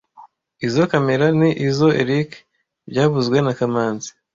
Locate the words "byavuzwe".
2.89-3.37